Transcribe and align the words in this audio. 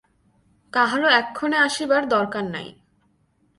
কাহারও 0.73 1.07
এক্ষণে 1.11 1.57
আসিবার 1.57 2.03
দরকার 2.09 2.45
নাই। 2.45 2.67